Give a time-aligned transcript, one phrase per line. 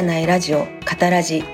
[0.00, 1.44] らないラジオカタラジ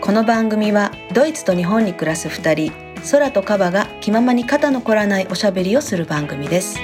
[0.00, 2.72] この番組はドイツと日本に暮らす2人
[3.12, 6.80] 空とカバが気ままに肩の凝らないおしゃべりをする番組です。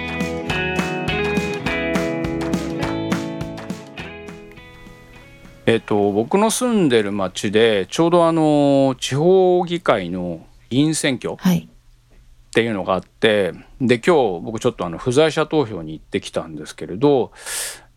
[5.66, 11.68] えっと、僕の住んでる町でちょうどあの地方議会の議員選挙はい。
[11.68, 17.32] っていうのがあってで今日僕ちょっとあの不在者投票に行ってきたんですけれど、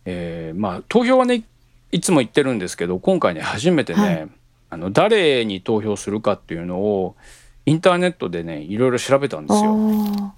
[0.04, 1.44] えーまあ投票はね
[1.92, 4.28] いつも言ってるんですけど今回ね初めてね、はい。
[4.70, 7.16] あの誰に投票するかっていうのを
[7.64, 10.34] インターネットでねいろいろ調べたんですよ。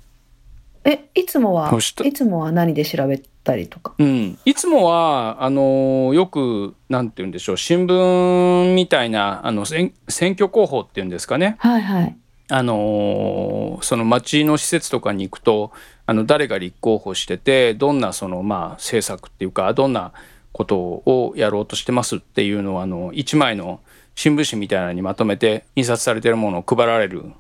[0.85, 3.95] えいつもはいつもは何で調べたりとか？
[3.99, 11.57] うん、いつもはあのよくなんて言うんでしょう新聞みたいなあの選選挙広報っていうんですかね。
[11.59, 12.17] はいはい。
[12.53, 15.71] あのその町の施設とかに行くと
[16.07, 20.13] あの誰が立候補しててどんなそのまあ政策っていうかどんな
[20.53, 23.81] ことをやろうとしてますっていうのをあの一枚の
[24.15, 27.33] 新聞紙みたいなのにまとめて印刷されてるものを配られる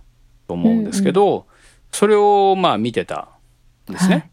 [0.46, 1.46] と思うんですけど、
[1.92, 3.28] それをまあ見てた
[3.88, 4.14] んですね。
[4.14, 4.30] はい。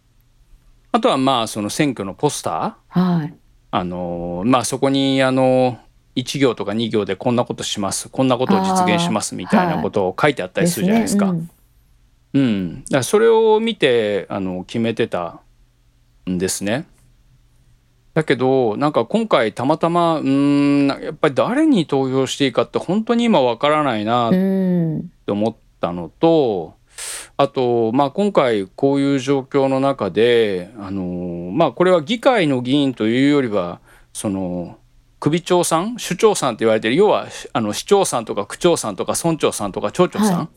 [0.94, 3.18] あとはまあその選挙のポスター。
[3.18, 3.34] はい。
[3.72, 5.80] あのまあそこにあの
[6.16, 8.10] 1行とか2行でこんなことします。
[8.10, 11.30] こんなことを実現しますみたいなことを書いてあったりするじゃないですか。
[11.30, 11.50] うん。
[12.34, 15.42] うん、だからそれを見てあの決めてた
[16.30, 16.88] んですね。
[18.18, 26.74] だけどなんか今回たまたまうーんやっぱり誰に投票していいかって本当に今わからないなっうんて思ったのと
[27.38, 33.82] あと、まあ、今回こういう状況の中であの、まあ、これは議会の議員というよりは
[34.14, 34.80] その
[35.20, 40.48] 首長さん首長さんって言われてる要はあの市長さんとか区長さんとか村長さんとか町長さん、はい。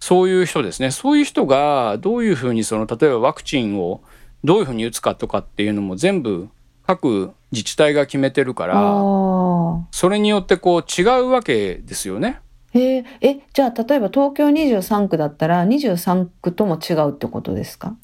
[0.00, 0.90] そういう人ですね。
[0.90, 4.00] そういう人がどういうふうにその例えばワクチンを
[4.42, 6.48] どういうふうに打つかとかっていうのも全部
[6.86, 12.40] 各自治体が決めてるからあそれによってこう違うわけですよね。
[12.74, 17.96] ーへええじゃあ例えば東京23区だったら23区とも違うってことですか？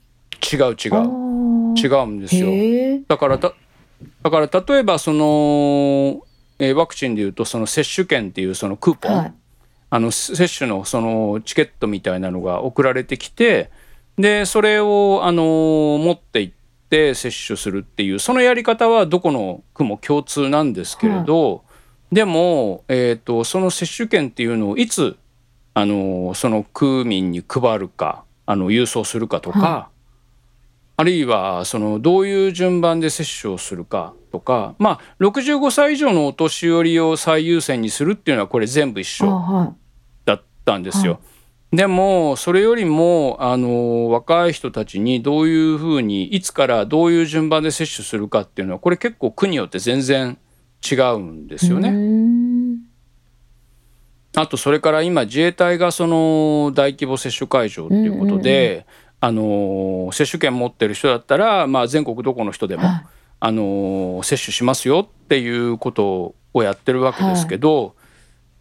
[0.52, 1.20] 違う違う。
[1.76, 2.48] 違ううんですよ。
[2.48, 3.52] へえだからた
[4.22, 6.22] だから例えばその、
[6.58, 9.32] えーワクチンでいうとその接種券っていうそのクーポン、はい。
[9.92, 13.70] あの接種のそのチケットみたいなのが送られてきて
[14.16, 16.59] でそれをあの持って行って
[17.14, 21.64] 接種するっていうそのやり方はどこの区も共通なんですけれど、
[22.12, 25.16] でも、えー、とその接種券っていうのをいつ
[25.74, 29.88] あのその区民に配るかあの郵送するかとか、は
[30.96, 39.74] あるいはそのどういう順番で接種をするかとかまあ65歳以上のお年寄りを最優先にするっていうのはこれ全部一緒。
[40.26, 41.12] だったんですよ。
[41.12, 41.18] は
[41.72, 50.38] でもそれよりもあの若い人たちにどういうふうにいつからどういう順番で接種するかっていうのはこれ結構区によって全然
[50.90, 51.90] 違うんですよね。
[51.90, 52.78] ん。
[54.34, 58.86] あとそれから今自衛隊がその大規模接種会場っていうことで、
[59.20, 63.06] あの接種券持ってる人だったら、まあ、全国どこの人でも、はい。
[63.42, 67.94] あの接種しますよっていうことをやってるわけですけど、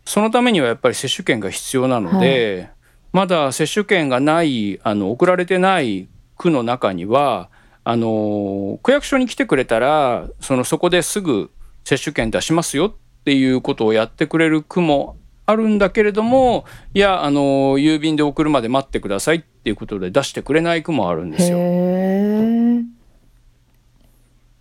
[0.05, 2.69] そのためにはやっぱり接種券が必要なので、
[3.11, 7.49] まだ接種券がないあの送られてない区の中には
[7.83, 11.49] あの区役所に来てくれたらそのそこですぐ
[11.83, 12.93] 接種券出しますよっ
[13.25, 21.57] ていうことをやってくれる区もあるんだけれどもいやあの郵便で送るまで待ってくださいっていうことで出してくれない区もあるんですよ。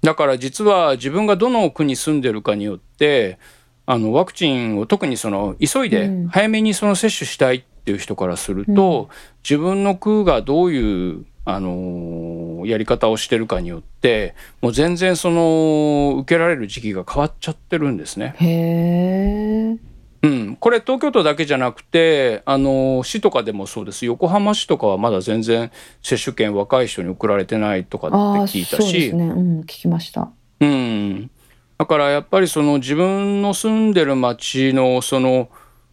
[0.03, 3.39] だから実は自分がどの区に住んでるかによって
[3.85, 9.09] あのワクチンを特にその急いでうん早めにその接種したいっていう人からすると、
[9.43, 18.35] 自分の区がどういうあのやり方をしてるかによってもう全然その受けられる時期が変わっちゃってるんですね。
[18.37, 19.77] へえ
[20.21, 24.05] うん、これ東京都だけじゃなくてあの市とかでもそうです。
[24.05, 25.71] 横浜市とかはまだ全然
[26.03, 28.77] 接種券若い人に送られてないとかって聞いたし。
[28.77, 29.25] そうですね。
[29.29, 29.61] うん。
[29.61, 30.29] 聞きました。
[30.61, 31.31] うん、
[31.79, 35.49] だからやっぱりその自分の住んでる町のその、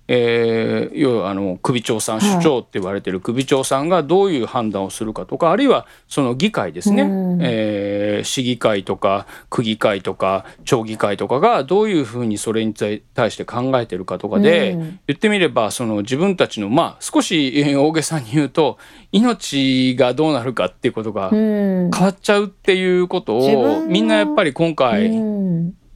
[0.08, 7.40] えー要はあの首長さんはい首長って言われてる首長さんがどういう判断をするかとかあるいはその議会ですね、うん。
[7.42, 15.00] えー市議会とか区議会とか町議会とかがどういうふうにそれに対して考えてるかとかで、うん。
[15.08, 18.78] 言ってみればその自分たちのまあ少しえー大げさに言うと
[19.12, 21.92] 命がどうなるかっていうことがうん。
[21.92, 25.12] 変わっちゃうっていうことをみんなやっぱり今回、う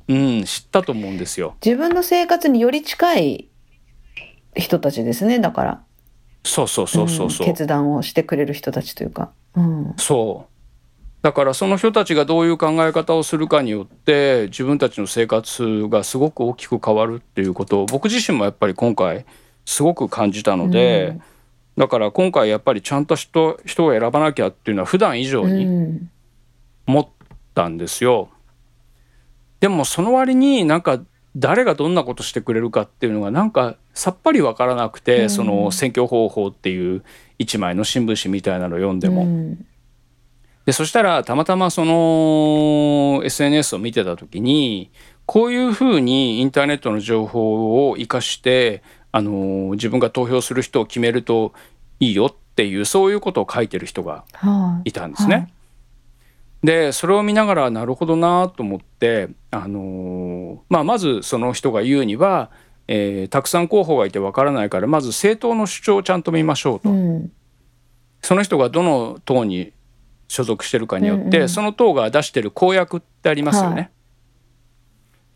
[0.09, 1.55] うんん知ったと思うんですよ。
[1.63, 3.48] 自分の生活により近い
[4.55, 5.83] 人たちですねだから。
[6.43, 7.47] そうそうそうそうそう。
[7.47, 10.59] ん決断をしてくれる人たちというか、うん、そう。
[11.21, 19.25] だからその人たちがどういう考え方をするかによって自分たちの生活がすごく大きく変わるっていうことを僕自身もやっぱり今回
[19.65, 21.21] すごく感じたので、うん、
[21.77, 25.99] だから今回やっぱりちゃんと人人を選ばなきゃっていうのは普段以上に
[26.87, 27.07] 思っ
[27.53, 28.29] たんですよ。
[29.59, 31.01] でもその割になんか
[31.39, 37.03] 誰がどんなことしてくれるかっていうのがなんかさっぱり分からなくて、うん、その選挙方法っていう
[37.37, 39.23] 一枚の新聞紙みたいなのを読んでも。
[39.23, 39.65] うん、
[40.65, 44.91] でそしたらたまたまその SNS を見てた時に
[45.25, 48.83] こういうふうにインターネットの情報を生かして
[49.13, 51.53] あの自分が投票する人を決めると
[52.01, 54.25] いいよっていうそういうことを書いてる人が
[54.83, 55.33] いたんですね。
[55.33, 55.53] はいはい
[56.63, 62.51] でそれを見ながらなるほどなと思って、あのー、まあ、まずその人が言うには、
[62.87, 67.31] えー、たくさん候補がいてわからないからまず政党の主張をちゃんと見ましょうと、うん、
[68.21, 69.71] その人がどの党に
[70.27, 73.89] 所属してるかによって、うんうん、その党が出してる公約ってありますよね、はい、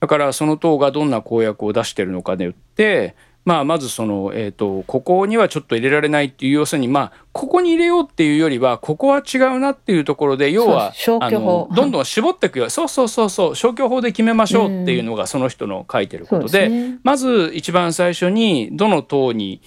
[0.01, 1.09] だからその党がどん。
[1.09, 3.15] な公約を出してるのかによって
[3.45, 16.71] まあ、まずその、えーと、ここにはちょっと入れられないっていう要するに、まあ、ここに入れようっていうよりはここは違うなっていうところで要はあのどんどん絞っていくよそうそうそうそう消去法で決めましょうっていうのがその人の書いてることでうん。
[16.71, 19.61] でね、まず一番最初にどの党に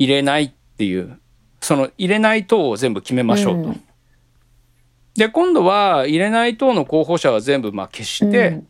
[0.00, 1.20] 入れないっていう
[1.60, 3.68] その入れない党を全部決めましょうと。
[3.68, 3.84] うん、
[5.14, 8.68] で今度は入れない党の候補者は全部まあ消して、うん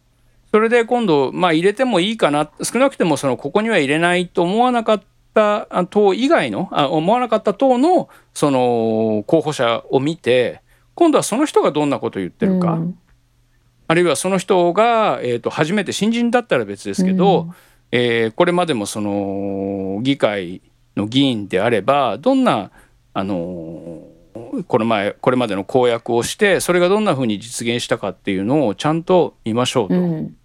[0.52, 2.50] それで今度、まあ、入れてもいいかな。
[2.62, 5.02] 少なくてもそのここには入れないと思わなかっ
[5.32, 10.60] た党以外のあ思わなかった党のその候補者を見て
[10.94, 12.98] 今度はその人がどんなことを言ってるか、うん、
[13.88, 17.54] あるいはその人が、えーと、初めて新人だったら別ですけど、うん、
[17.90, 20.60] えー、これまでもその議会
[20.96, 22.70] の議員であればどんな
[23.14, 24.06] あの
[24.66, 29.94] これ前これまでの公約をしてそれがどんなふうに実現したかっていうのをちゃんと見ましょうと。
[29.94, 30.36] うん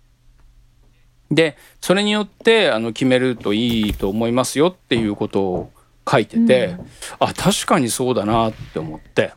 [1.32, 5.72] でそれによってあの決めるといいと思いますよっていうことを
[6.10, 6.86] 書いてて、うん、
[7.20, 9.34] あ確かにそうだなって思って。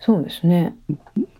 [0.00, 0.74] そうですね。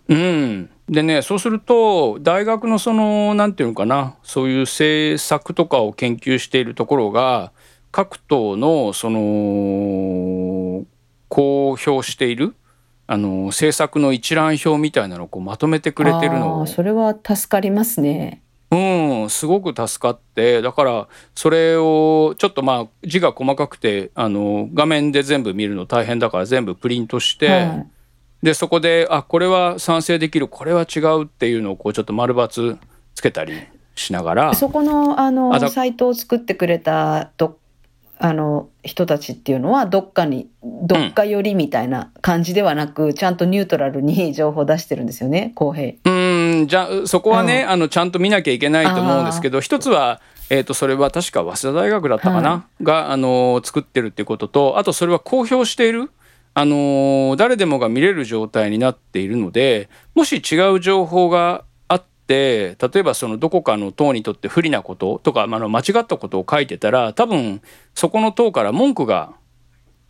[0.09, 0.71] うん。
[0.89, 7.53] でねそうすると大学のその何て言うのかなそういう政策とかを研究しているところが
[7.93, 10.85] 各党のその
[11.29, 12.57] 公表している
[13.07, 18.43] あの政策の一覧表みたいなのをこうまとめてくれてるのをそれは助かりますね。
[18.71, 27.87] うん、すごく助かってだからそれをちょっとまあ字が細かくてあの画面で全部見るの大変だから全部プリントして、はい、
[28.43, 32.79] でそこであこれは賛成できるこれは違うっていうのをこうちょっと丸×
[33.15, 33.55] つけたり
[33.97, 37.59] しながらそこのあのサイトを作ってくれたど
[38.23, 45.95] あの人たちっていうのはどっかにどっかよりみたいな感じではなく、うん、ちゃんとニュートラルに情報を出してるんですよね公平。
[46.05, 46.11] う
[46.65, 50.21] んじゃそこはね、うん、あのちゃんと見なきゃいけないと思うんですけど一つは、
[50.51, 56.11] えーと、それは確か早稲田大学だったかな、はい、があの作ってるっていうこととあとそれは公表している。
[56.53, 61.65] あの誰でもが見れる状態になっているのでもし違う情報が
[62.31, 67.61] って例えばそのどこかの党にとって不利なこととか、まあ、間違ったことを書いてたら多分
[67.95, 69.33] そこの党から文句が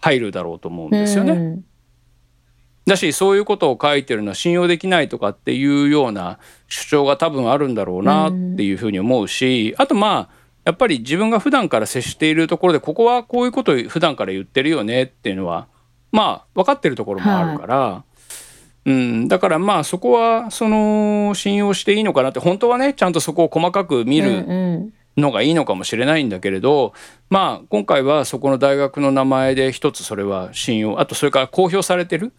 [0.00, 1.60] 入るだろうと思うんですよね。
[2.86, 15.68] だしそういうことを書いてるのは信用できないとかっていうような主張が多分あるんだろうなっていうふうに思うしあとまあやっぱり自分が普段から接しているところでここはこういうことを普段から言ってるよねっていうのは
[16.10, 18.04] まあ分かってるところもあるから、は
[18.86, 26.94] うん、だからまあそこはその信用していいのかなって本当はねちゃんとそこを細かく見るのがいいのかもしれないんだけれど、
[27.28, 32.32] まあ今回はそこの大学の名前で一つそれは信用あとそれから公表されてる？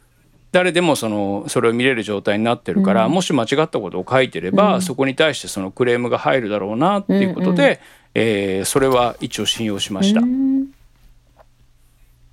[0.52, 7.78] 誰でもそのそれを見れる状態になってるから、うん、もし間違ったことを書いてれば、うん、そこに対してそのクレームが入るだろうなっていうことで、うんうん、
[8.16, 10.22] えー、それは一応信用しました。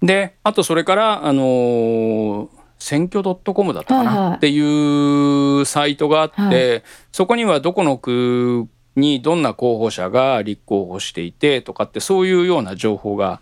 [0.03, 6.83] であとそれからあのー選挙 .com だったかな、っていうサイトがあって、はい、
[7.13, 13.41] そこにはどこの区にどんな候補者が立候補していてとかってそういうような情報が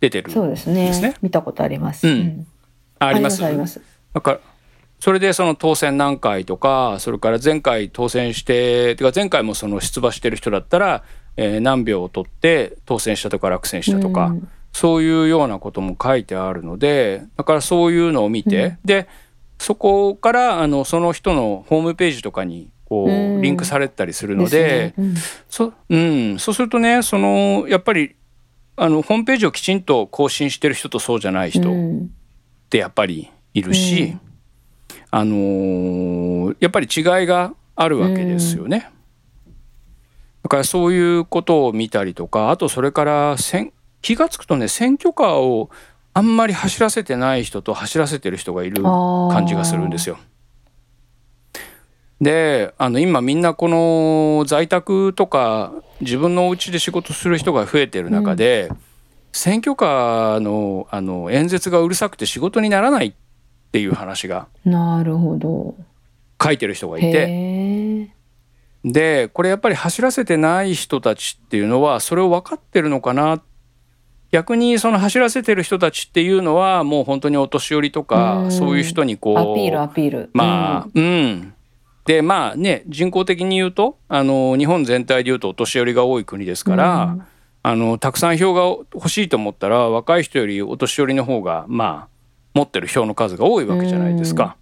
[0.00, 0.44] 出てるんですね。
[0.56, 1.14] そうですね。
[1.22, 2.06] 見たことあります。
[2.06, 2.46] うん、
[2.98, 3.80] ありますあります。
[4.12, 4.40] だから
[4.98, 11.04] それでその当選何回とかそれから前回当選しててか前回もその出馬してる人だったら、
[11.36, 19.08] えー、何票を取って当選したとか落選したとか、うん、そういうようなことも書いてあるのでだからそういうのを見て、うん、で
[19.58, 25.14] そこからあのその人のホームページとかにこうリンクされたりするので、うん、
[25.48, 28.16] そうん、そうするとねそのやっぱり
[28.76, 31.74] あのホームページをきちんと更新してる人とそうじゃない人っ
[32.68, 34.18] てやっぱりいるし、
[35.10, 38.90] あのー、やっぱり違いがあるわけですよね。
[40.42, 43.38] だからそういうことを見たりとかあとそれから
[44.06, 45.68] 気が付くとね選挙カーを
[46.14, 50.16] あんまり走らせてない人と走らせてる人がいる感じがするんですよ。
[52.20, 58.78] であの今みんなこの在宅とか自分のお家で仕事する人が増えてる中で、うん、
[59.32, 63.12] 選挙カーのあの演説がうるさくて仕事にならないっ
[63.72, 65.74] ていう話がなるほど。
[66.40, 68.08] 書いてる人がいて
[68.84, 73.42] でこれやっぱり走らせてない人たちっていうのはそれを分かってるのかな
[74.36, 80.28] 逆にその走らせてる人たちっていうのはもう本当にお年寄りとかそういう人にこうアピールアピール。
[80.34, 81.54] まあうん、うん。
[82.04, 87.22] でまあね人口的に言うとあの日本全体で言うとお年寄りが多い国ですから、うん、
[87.62, 88.60] あのたくさん票が
[88.92, 92.08] 欲しいと思ったら若い人よりお年寄りの方がまあ
[92.52, 94.44] 持ってる票の数が多いわけじゃないですか。
[94.44, 94.52] うん、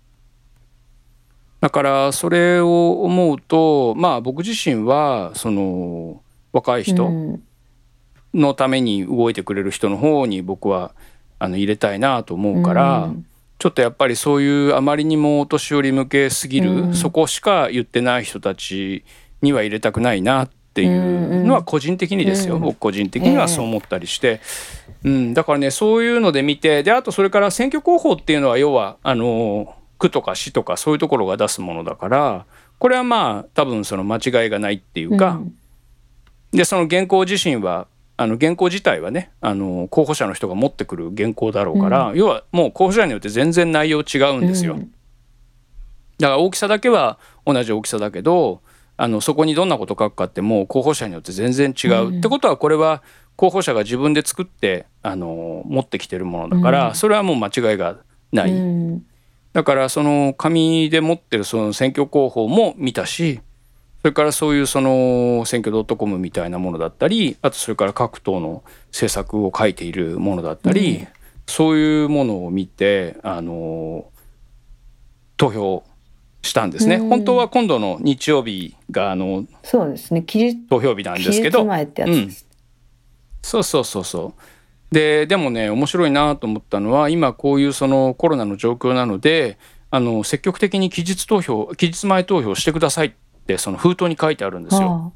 [1.62, 7.40] だからそれを思うとまあ僕自身はその若い人
[8.35, 10.93] のために動いてくれる人の方に僕は
[11.38, 13.05] あの入れたいなと思うから。
[13.05, 13.26] うん。
[13.59, 19.05] ちょっとやっぱりそういうあまりにもお年寄り向けすぎる、うん、そこしか言ってない人たち
[19.41, 24.41] には入れたくないなっていうのは個人的にですよ、うん、僕個人的にはそう思ったりして、
[25.05, 32.47] うん、だからねそういうので見てであとそれから選挙広報っていうのは要はあの区とか市とかそういうところが出すものだから
[32.79, 35.41] これはまあ多分その間違いがないっていうか、
[36.50, 44.75] でその原稿自身はあの原稿自体はねあの候補者の人が持ってくる原稿だろうから、うん、要はもう候補者によって全然内容違うんですよ。
[44.75, 44.92] うん、
[46.18, 48.61] だから大きさだけは同じ大きさだけど
[48.97, 53.02] あのそこにどんなこと書くかってもう候補者によって全然違う、うん、ってことはこれは
[53.37, 57.97] 候補者が自分で作ってあの持ってきてるものだから、それはもう間違いが
[58.30, 58.52] ない。
[59.52, 63.40] だからその紙で持ってるその選挙広報も見たし
[64.05, 71.09] それからそういうその選挙 .com みたいなものだったりあとそれから各党の政策を書いているものだったり、うん、
[71.47, 74.05] そういうものを見てあの
[75.39, 75.85] 投票
[76.43, 80.23] したんですね、うん、本当は今度の日曜日があのそうですね。
[80.69, 82.37] 投票日なんですけど、うん、
[83.41, 84.95] そうそうそうそう。
[84.95, 89.57] ででもね面白いなと思ったのは今こういうそのコロナの状況なので
[89.91, 95.13] あの積極的に期日投票期日前投票してくださいってその封筒に書いてあるんですよ。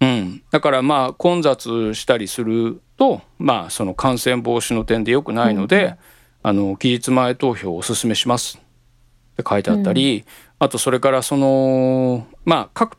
[0.00, 5.96] うん、だからまあ混雑したりするとまあその感染防止の点でよくないので、うん、
[6.44, 8.58] あの期日前投票をお勧めします。
[8.58, 10.24] って書いてあったり、うん、
[10.60, 12.96] あとそれからそのまあ各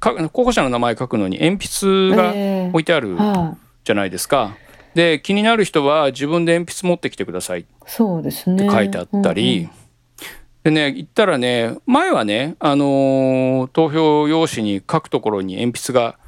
[0.00, 2.34] 候補者の名前書くのに鉛筆が
[2.70, 3.16] 置いてある
[3.84, 4.56] じゃないですか。
[4.94, 7.60] えー、で気になる人は自分で鉛筆持ってきてください。
[7.60, 7.64] っ
[8.58, 9.70] て書いてあったり。
[10.64, 16.18] でね言ったらね前はね、あのー、投票用紙に書くところに鉛筆が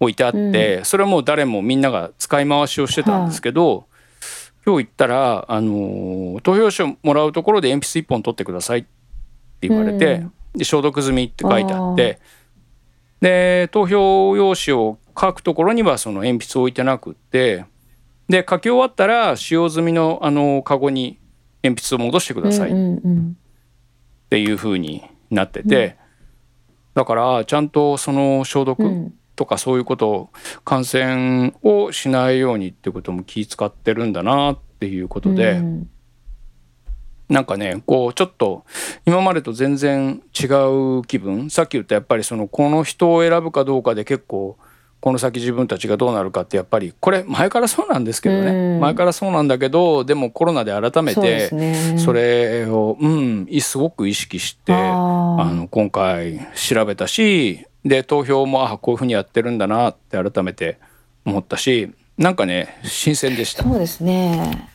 [0.00, 3.86] 置いてあって、うん、それはもう誰もみんなが使い回しをしてたんですけど、はあ、
[4.66, 12.18] 今日行ったら、あのー、投票紙をもらうところで鉛筆1本取ってくださいって言われて、うん、で消毒済みって書いてあって
[13.20, 17.64] で投票用紙を書くところにはその鉛筆を置いてなくって
[18.28, 21.20] で書き終わったら使用済みのあのカゴに
[21.62, 22.72] 鉛筆を戻してください。
[22.72, 23.36] うんうんうん
[24.26, 25.94] っていう風になってて、うん、
[26.94, 30.30] だからちゃんとその消毒とかそういうことを
[30.64, 35.90] 感染をしないようにってことも気使ってるんだなっていうことで、うん、
[37.28, 38.64] なんかねこうちょっと
[39.04, 40.46] 今までと全然違
[40.98, 41.50] う気分。
[41.50, 44.58] さっき言ったやっぱりそのこの人を選ぶかどうかで結構
[45.06, 60.80] この先自分たちがどうなるかってやっぱりこれ前からそうなんですけどね、うん、前からそうなんだけどでもコロナで改めてそれをう、んすごく意識してあの今回調べたしで投票もあこういうふうにやってるんだなって改めて
[61.24, 63.62] 思ったしなんかね新鮮でした。
[63.62, 64.68] そうですね。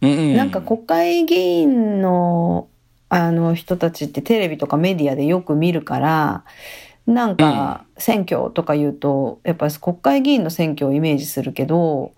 [0.00, 2.66] なんか国会議員の
[3.08, 6.44] あの人たちってテレビとかメディアでよく見るから
[7.08, 12.12] なんか選挙とか言うと、やっぱり国会議員の選挙をイメージするけど、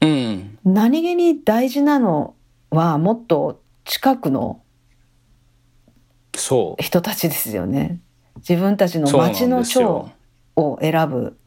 [0.00, 2.34] うん、何気に大事なの
[2.70, 4.62] はもっと近くの
[6.32, 8.00] 人たちですよね。
[8.38, 10.10] 自分たちの町の長
[10.56, 11.38] を選ぶ、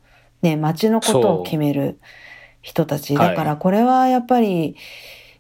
[0.41, 1.99] ね、町のことを決める
[2.61, 3.13] 人たち。
[3.15, 4.77] だからこれはやっぱり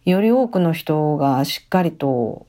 [0.03, 2.47] より多くの人がしっかりと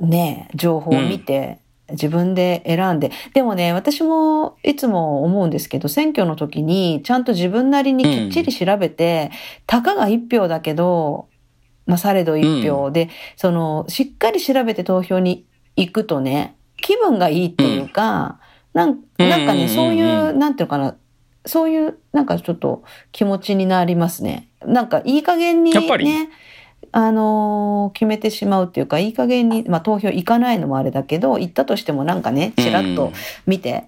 [0.00, 3.10] ね、情報を見て、自分で選んで。
[3.34, 11.28] でもね、私もいつも思うんですけど、選挙の時にちゃんと自分なりにきっちり調べて、うん、たかが一票だけど、
[11.86, 12.90] まあ、されど一票。
[12.90, 18.40] で、その、しっかり調べて投票に行くとね、気分がいいっていうか、
[18.74, 20.96] なんなんかね、そういう、なんていうのかな、
[21.46, 24.50] そういう、なんかちょっと気持ちになりますね。
[24.64, 26.28] なんかいい加減にね、
[26.98, 33.12] あのー、決めてしまうっていうか、いい加減に、まあ投票行かないのもあれだけど、行ったとしてもなんかね、ちらっと
[33.46, 33.84] 見て、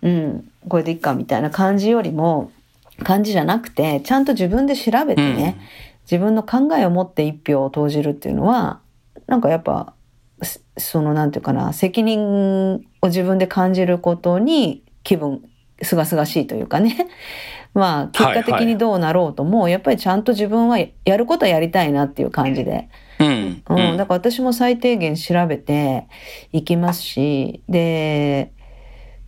[0.00, 2.52] うん、うん、これでいいかみたいな感じよりも、
[3.02, 5.64] 感じじゃなくて、ちゃんと自分で調べてね、うん、
[6.02, 8.78] 自分の考えを持って一票を投じるっていうのは、
[9.26, 9.92] なんかやっぱ、
[10.78, 15.42] そのなんていうかな、責任を自分で感じることに気分、
[15.82, 17.08] すがすがしいというかね。
[17.74, 22.90] まあ、結果的にどうなろうとも、やっぱりちゃんと自分はやることはやりたいなっていう感じで。
[23.18, 23.62] うん。
[23.66, 23.96] うん。
[23.96, 26.06] だから私も最低限調べて
[26.52, 28.52] いきますし、で、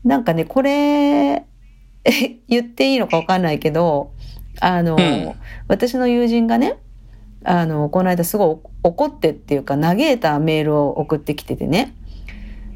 [0.05, 1.45] なんかね、これ、
[2.49, 4.13] 言っていいのかわかんないけど、
[4.61, 5.33] あの、うん、
[5.69, 6.77] 私の友人がね、
[7.45, 11.95] あの、この間すごい怒ってっていうか、嘆いたメールを送ってきててね、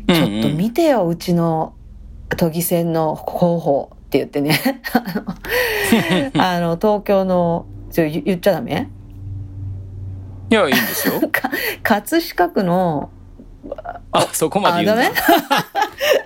[0.09, 1.75] ちょっと見てよ、うちの
[2.37, 4.59] 都議選の候補って言ってね、
[6.39, 8.89] あの、東京の、ちょ言っちゃダメ？
[10.51, 11.15] いや、いいんですよ。
[11.83, 13.11] 葛飾区の
[14.13, 15.13] あそこまで言うんだ い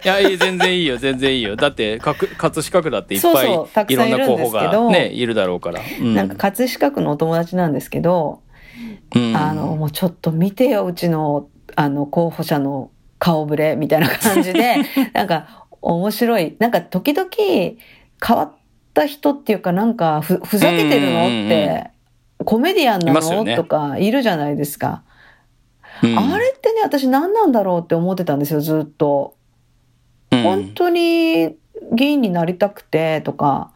[0.04, 1.56] やいい全然いいよ全然いいよ。
[1.56, 3.47] だって葛飾区だっていっぱい
[3.88, 8.42] いろんな候補がねいるだろうから、うん、なんか葛飾区のお友達なんですけど、
[9.14, 14.76] うん、あのもうちょっと見てようちのあの候補者の顔ぶれみたいな感じで
[15.14, 16.57] なんか面白い。
[16.59, 17.77] なんか時々変
[18.37, 18.53] わっ
[18.95, 21.91] た人っていうかなんかふふざけてるのって、
[22.45, 25.03] コメディアンなの、ね、とかいるじゃないですか。
[26.03, 29.37] あれってね、私何なんだろうって思ってたんですよ、ずっと。
[30.31, 31.57] うん、本当に
[31.93, 33.73] 議員になりたくてとか、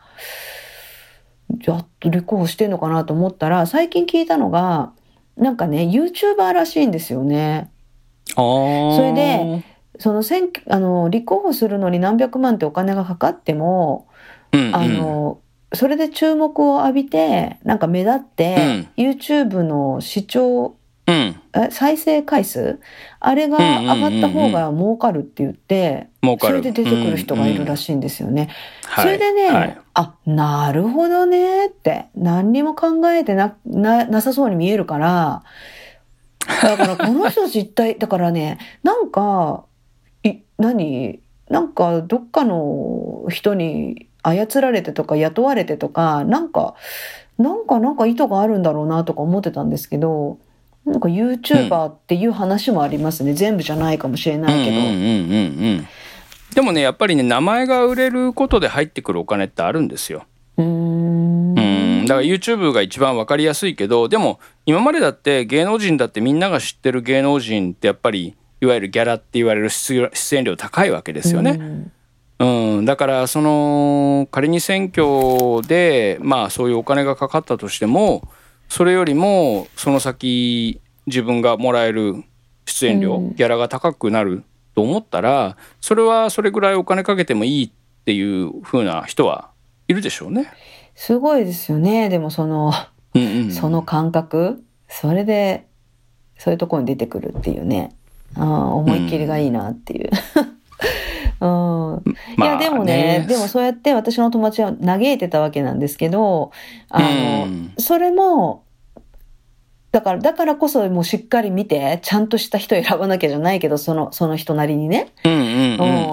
[1.65, 4.93] やっと立候補してんのかなと思ったら、最近聞いたのが、
[5.37, 7.71] なんかね、YouTuber らしいんですよね。
[8.35, 9.65] それで、
[9.99, 14.07] その選挙、あの、立候補するのに何百万ってお金がかかっても、
[14.53, 15.41] うんうん、あの、
[15.73, 20.77] それで注目を浴びて、なんか目立って、うん、YouTube の視聴
[21.09, 22.81] うん、再生回数
[23.21, 26.09] あれが上がった方が儲かるって言って、
[26.41, 28.51] それで出てくる人がいるらしいんですよね。
[28.97, 35.45] うんうん、それでね、はい、あ、なるほどねって、何にも考えてな、な、なさそうに見えるから、
[36.63, 39.65] だからこの人たち一体、だからね、なんか、
[40.27, 41.21] い、何？
[41.49, 46.75] なんかどっかの人に操られてとか雇われてとか、なんか、
[47.39, 50.39] なんかなんか意図があるんだろうなとか思ってたんですけど、
[50.85, 54.77] なんか YouTuber っていう話もありますね、うん、全部じゃないかもしれないけど。
[56.55, 60.25] でもねやっぱりね名前が売れることで入ってくるお金ってあるんですよ。
[60.57, 61.55] うん。
[62.07, 71.91] だから YouTube が一番分かりやすいけどでも今までだって芸能人だってみんなが知ってる芸能人ってやっぱりいわゆるギャラって言われる出演料高いわけですよね。
[72.39, 78.29] うん、だからその仮に選挙でまあそういうお金がかかったとしても
[78.69, 82.25] それよりもその先自分がもらえる
[82.67, 84.43] 出演料、ギャラが高くなる
[84.75, 87.71] と思ったらそれはそれぐらいお金かけてもいいっ
[88.05, 89.51] ていう風な人は
[89.89, 90.53] いるでしょうね。
[90.95, 92.09] すごいですよね。
[92.09, 92.73] でもその、
[93.15, 95.67] うんうん、その感覚それで
[96.39, 97.97] そういうところに出てくるっていうね
[98.37, 100.11] あ思いっきりがいいなっていう。
[101.39, 102.03] うん、
[102.39, 106.51] いや、でもね、ね、でもそうやって私の友達は嘆いてたわけなんですけど、
[106.89, 108.63] あの、うん、それも、
[109.97, 115.11] だから、だからこそもうしっかり見て、ちゃんとした人選ばなきゃじゃないけど、その、その人なりにね。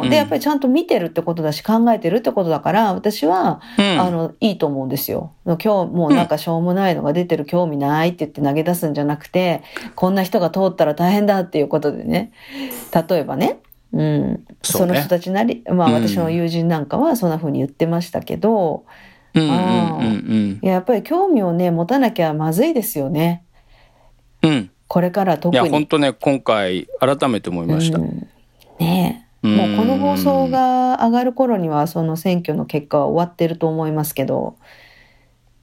[0.09, 5.33] で、やっぱりちゃんと見てるってことだし、考えてるってことだから、私は、うん、あの、いいと思うんですよ。
[5.45, 9.63] 今日もうなんかしょうもないのが出てる、興味ないって言って投げ出すんじゃなくて、
[9.95, 12.31] こんな人が通ったら大変だっていうことでね。
[13.09, 13.59] 例えばね。
[13.91, 18.85] うん、そ,、その人たちなり、まあ私の友人なんかはそんな風に言ってましたけど、
[20.61, 23.43] やっぱり興味をね、持たなきゃまずいですよね。
[24.43, 24.69] うん。
[24.88, 25.62] これから特に。
[25.62, 27.97] いや、本当ね、今回改めて思いました。
[27.97, 28.27] うん、
[28.79, 34.56] ねもうこの放送が上がる頃にはその選挙の結果は終わってると思いますけど、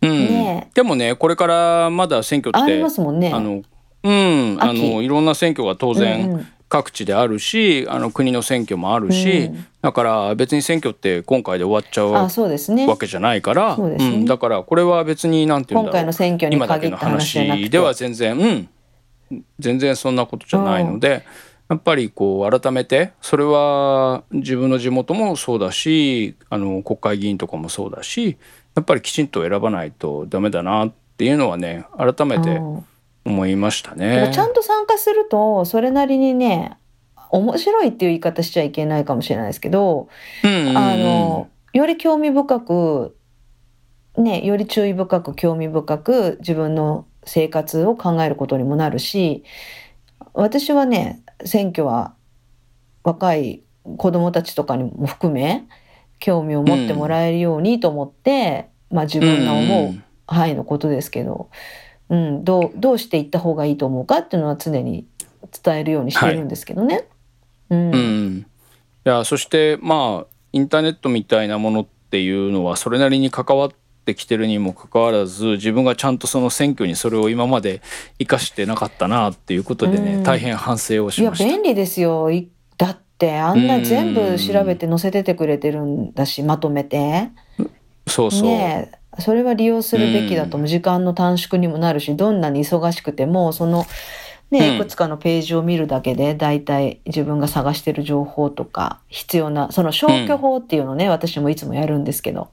[0.03, 3.33] うん、ねでもねこれからまだ選挙ってありますもんね。
[3.33, 3.63] あの
[4.03, 4.57] うん。
[4.61, 13.97] あのいろんな選挙が当然各地であるしあの国の選挙もあるし、うん、だから別に選挙って今回で終わっちゃうわけじゃないから、ね。
[13.99, 21.27] うん、だからこれは別になんていうんだろう今回の選挙に限った話では全然うん全然そんなことじゃないので。
[21.69, 28.37] やっぱりこう改めてそれは自分の地元もそうだしあの国会議員とかもそうだし
[28.75, 32.61] やっぱりきちんと選ばないとダメだなっていうのはね改めて
[33.25, 34.31] 思いましたね。
[34.33, 36.77] ちゃんと参加すると、それなりにね、
[37.31, 40.09] 面白いっていう言い方しちゃいけないかもしれないですけど、
[40.45, 40.79] うんうんうん。
[40.79, 43.17] あの、より興味深く、
[44.17, 49.45] ね、より注意深く興味深く自分の生活を考えることにもなるし、
[50.35, 52.15] 私はね、選挙は
[53.05, 53.63] 若い
[53.97, 55.67] 子供たちとかにも含め、
[56.19, 61.49] 興味を持ってもらえるようにと思って、まあ自分の思う範囲のことですけど、
[62.11, 65.07] うん、どう、どうしていった方がいいと思うかっていうのは常に
[65.65, 67.07] 伝えるようにしてるんですけどね。
[67.71, 67.95] うん。
[67.95, 68.45] うん、い
[69.05, 73.71] やそしてまあインターネットみたいなものっていうのはそれなりに関わっ
[74.05, 77.81] てきてるにもかかわらず自分がちゃんとその選挙にそれを今まで
[78.19, 81.45] 生かしてなかったなっていうことでね、うん大変反省をいや、しました。
[81.45, 82.31] 便利ですよ。
[82.31, 87.29] いだって、あんな全部調べて載せててくれてるんだし、まとめて。
[88.07, 90.57] そうそう、ねえそれは利用するべきだと。
[90.57, 90.69] 思う。
[90.69, 93.87] 時間の短縮にもなるし、どんなに忙しくても、その、うん。
[94.51, 102.49] ね、いくつかのページを見るだけで、大体自分が探してる情報とか、必要な、その消去法っていうのね、私もいつもやるんですけど。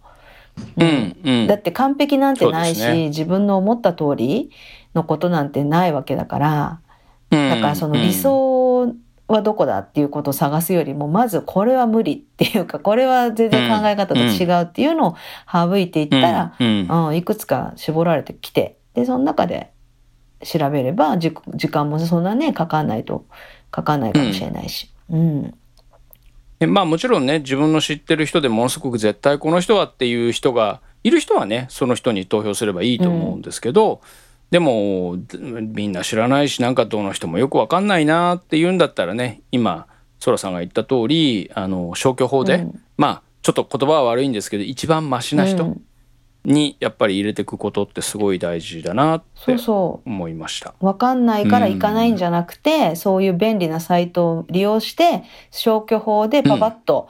[0.78, 1.48] うんうん。
[1.48, 3.08] だって完璧なんてないし、ね。
[3.08, 4.52] 自分の思った通り
[4.94, 6.80] のことなんてないわけだから、
[7.32, 7.50] うん。
[7.50, 8.94] だからその理想
[9.28, 15.16] はどこだっていうことを探すよりも、まずこれは無理っていうか、これは全然考え方と違うっていうのを
[15.52, 19.72] 省いていったら、うんうんうん、いくつか絞られてきて、で、その中で
[20.44, 23.26] 調べれば、じ時間もそんなね、かかんないと、
[23.70, 24.92] かかんないかもしれないし。
[25.10, 25.54] うん。
[26.60, 34.02] でまあもちろんね自分の知ってる人でものすごく絶対この人はっていう人がいる人はねその人に投票すればいいと思うんですけど、
[34.52, 39.88] でもみんな知らないしなんかどの人もよくわかんないなっていうんだったらね今
[40.20, 45.82] そらさんが言った通りあの消去法で、うんまあちょっと言葉は悪いんですけど一番マシな人うん
[46.48, 50.74] にやっぱり入れていくことってすごい大事だなってそうそ思いました。
[50.82, 50.86] う。
[50.86, 57.10] わかんないから行かないんじゃなくて、そういう便利なサイトを利用して、消去法でパパッと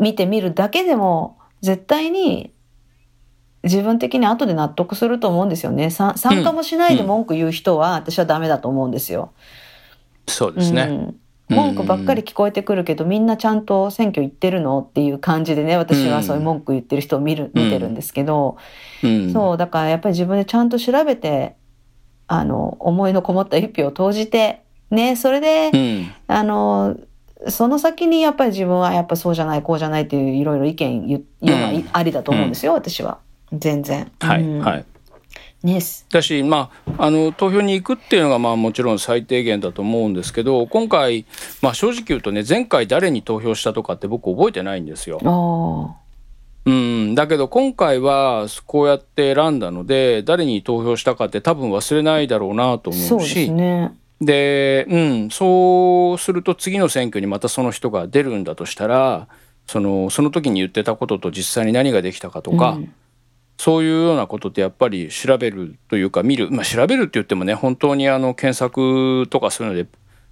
[0.00, 2.50] 見てみるだけでも、絶対に
[3.64, 5.90] 自分的に後で納得すると思うんですよね。
[5.90, 9.32] さ参加もしないで文句言う人は、私はダメだと思うんですよ。
[10.26, 10.82] そうですね。
[10.82, 11.16] うん。
[11.48, 17.64] 文句ばっかり聞こえてくるけど、みんなちゃんと選挙行ってるのっていう感じでね、私はそういう文句言ってる人を見る、うん。
[17.64, 18.56] 見てるんですけど、
[19.02, 19.32] うん。
[19.32, 21.56] そう、だからやっぱり自分でちゃんと調べて、
[22.26, 26.12] あの、思いのこもった一票を投じて、ね、それで、うん。
[26.26, 26.96] あの、
[27.48, 31.88] その先にやっぱり自分はやっぱそうじゃない、こうじゃないっていういろいろ意見言うのはうん。
[31.92, 33.18] ありだと思うんですよ、私は。
[33.58, 34.10] 全然。
[34.20, 34.84] はい、うんはい。
[35.64, 35.80] ね。
[36.10, 41.24] だし、まあ、あの投票に行くっていうのがまあもちろん最低限だと思うんですけど今回、
[41.62, 45.20] まあ、正直言うとね前回誰に投票したとかって僕覚えてないんですよ。
[45.24, 46.00] あ
[46.66, 53.92] うん、だけど今回はこうやって選んだので誰に投票したかって多分忘れないだろうなと思うしすね。
[54.20, 59.28] で、うん、そうすると次の選挙にまたその人が出るんだとしたら
[59.66, 62.94] そのその時に言ってたことと実際に何ができたかとか、うん
[63.56, 69.88] そういうようなことってやっぱり調べるというか見る、まあ、調べるって言ってもね本当にあの検索とかそういうので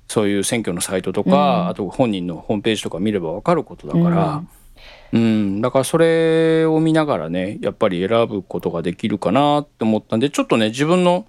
[0.09, 1.33] そういう選挙のサイトとか、う
[1.65, 1.69] ん。
[1.69, 4.43] あと本人のホームページとか見れば分かることだから、
[5.13, 5.61] うん。
[5.61, 11.27] だからそれを見ながらねやっぱり選ぶことができるかなって思ったんでちょっとね自分の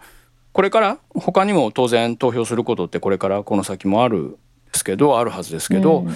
[0.52, 4.38] これから他にも当然投票することってこれからこの先もあるんで
[4.74, 6.08] すけどあるはずですけど、うん。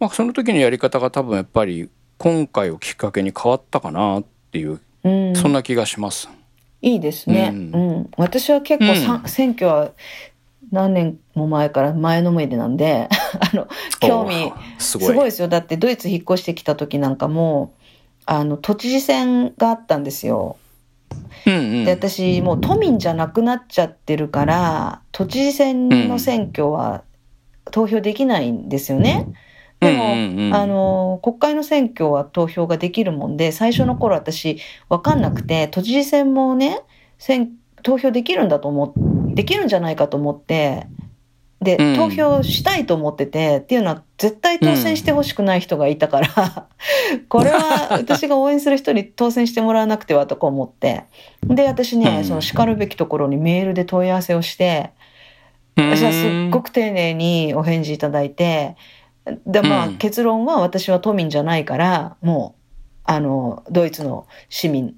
[0.00, 6.28] まあ、その時のやり方が多分やっぱり今回をきっかけに変わったかなっていううんそんな気がします。
[6.82, 7.50] いいですね。
[7.52, 8.10] ううんん。
[8.16, 9.92] 私は結構さ、選挙は
[10.72, 13.08] 何年も前から前のめりなんで、
[13.40, 13.68] あの、
[14.00, 15.48] 興味すごいですよ。
[15.48, 17.72] だってドイツ引っ越してきた時なんかも、
[18.26, 20.56] あの、都知事選があったんですよ。
[21.46, 27.02] うんうんで、私、もう都民じゃなくなっちゃってるから、都知事選の選挙は
[27.70, 29.26] 投票できないんですよね。
[29.80, 30.54] でも、うんうんうん。
[30.54, 34.58] あの、国会の選挙は投票ができるもんで、最初の頃私、
[34.88, 36.80] わかんなくて、都知事選もね、
[37.18, 37.50] 選
[37.82, 40.86] 投票できるんだと思っ、できるんじゃないかと思って、
[41.60, 41.96] で、うん。
[41.96, 46.68] 投票したいと思ってて、っていうのは絶対当選してほしくない人がいたから、
[47.28, 51.04] これは 私が応援する人に当選してもらわなくてはとか思って。
[51.44, 52.24] で、私ね、うん。
[52.24, 55.06] その叱るべきところにメールで問い合わせをして、うん
[55.78, 58.76] 私はすっごく丁寧にお返事いただいて、
[59.46, 59.96] で、まあ、うん。
[59.96, 62.62] 結論は私は都民じゃないから、もう、
[63.04, 64.94] あの、ドイツの市民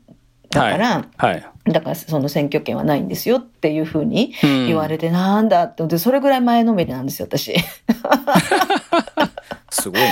[0.51, 1.45] だから、はい。
[1.65, 4.67] だからその選挙権はないんですよっていうふうにうん。
[4.67, 7.55] 言われて、なんだって、で、それぐらい前のめりなんですよ、私。
[9.71, 10.07] すごいな。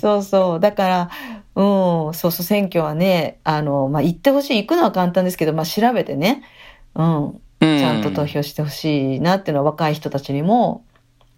[0.00, 0.60] そうそう。
[0.60, 1.10] だから、
[1.54, 1.62] う
[2.10, 6.42] ん、そうそう、選挙はね、あの、まあ、行ってほしい、行くのは簡単ですけど、まあ、調べてね、
[6.94, 10.84] うん、ちゃんと投票してほしいなっていうのは若い人たちにも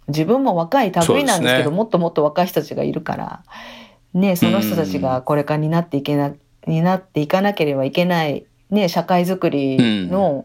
[0.09, 3.45] 自分も若い類なんですけど、ね、もっともっと若い人たちがいるから
[4.13, 6.33] ねその人たちがこれから担っていけな
[6.67, 10.45] 担っていかなければいけないね社会づくりの、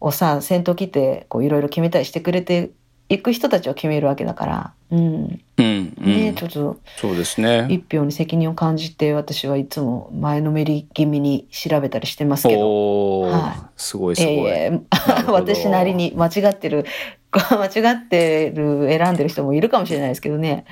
[0.00, 2.70] をさ先頭切ってこういろいろ決めたりしてくれて
[3.08, 7.66] いく人たちを決めるわけだから、うん、うん、ねちょっとそうですね。
[7.68, 16.86] 一票に責任を感じて私はいつも前のめり気味に調べたりしてますけど、はい、すごいすごい、えー、 私なりに間違ってる
[17.32, 20.66] 間違ってる選んでる人もいるかもしれないですけどね。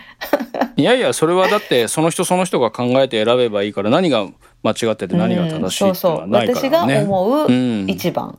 [0.77, 4.27] いやいやそれはだってその人その人が考えて選べばいいから何が
[4.63, 6.61] 間違ってて何が正しいっていうのはないからね、うん、そうそう。
[6.61, 8.39] 私が思う一番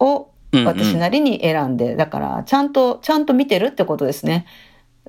[0.00, 4.46] を私なりに選んで、うんうん、だからちゃんとちゃんと見てるってことですね。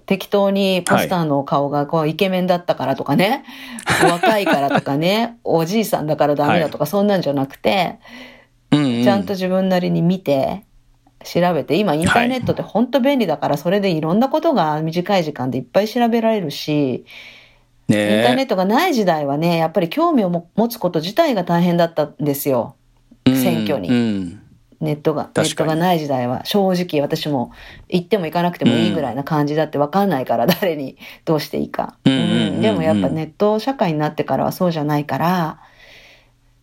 [0.05, 3.45] 適当にポスターの顔がこうイケメンだったからとかね、
[3.85, 5.37] はい、若いからとかね。
[5.43, 7.99] おじいさんだからダメだとか、そんなんじゃなくて、
[8.71, 10.65] うんうん、ちゃんと自分なりに見て
[11.23, 17.05] 調べて今インターネットって本当便利だから、それでいろんなことが短い時間でいっぱい調べられるし、
[17.87, 22.75] ね、インターネットがない時代はねやっぱり興味を持つこと自体が大変だったんですよ。
[23.25, 24.39] 選挙に。
[24.81, 26.43] ネットがネットがない時代は。
[26.43, 27.51] 正直私も
[27.87, 35.59] 行っても行かなくてもいいぐらいな感じだって分かんないから、誰にどうしていいか、うんでもやっぱネット社会になってからはそうじゃないから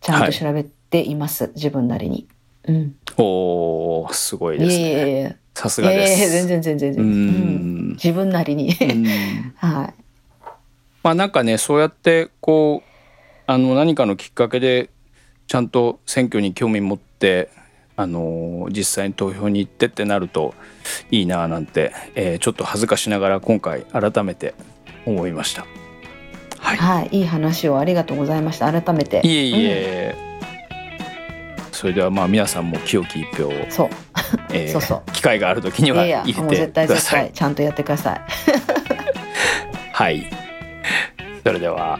[0.01, 2.27] ちゃんと調べています、はい、自分なりに。
[2.69, 5.37] うん、おーすごいですね。
[5.55, 6.29] さすがです。
[6.29, 8.71] 全然全然全然、うん、自分なりに
[9.57, 10.03] はい。
[11.03, 12.89] まあなんかねそうやってこう
[13.47, 14.89] あの何かのきっかけで
[15.47, 17.49] ちゃんと選挙に興味持って
[17.95, 20.53] あの実際に投票に行ってってなると
[21.11, 24.53] いいななんて、えー、ちょっと恥ずかしながら今回改めて
[25.05, 25.65] 思いました。
[26.59, 29.21] はい、はい、いい話をありがとうございました改めて。
[29.25, 30.28] いえいえ、うん、
[31.79, 33.89] それではまあ皆さんも清き一票をそう、
[34.51, 36.51] えー、 そうそう機会がある時には入れてください。
[36.51, 38.21] いやいや絶対絶対ちゃんとやってください。
[39.93, 40.29] はい。
[41.41, 41.97] それでは。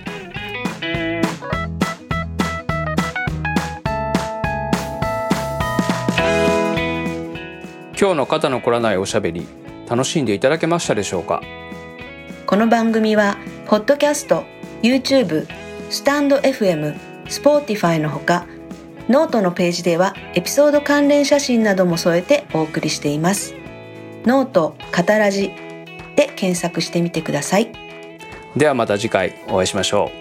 [7.97, 9.47] 今日の肩の凝らないおしゃべり
[9.89, 11.41] 楽しんでいただけましたでしょうか？
[12.45, 14.43] この番組はポッドキャスト
[14.83, 15.47] YouTube
[15.89, 16.97] スタンド FM
[17.29, 18.45] スポーティファイのほか
[19.09, 23.55] ノートのページではエピソード関連写真なども添えてお送りしています。
[24.23, 25.51] ノートカタラジ
[26.15, 27.71] で検索してみてください。
[28.55, 30.18] ではまた次回お会いしましょう。